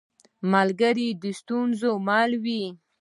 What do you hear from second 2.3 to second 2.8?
وي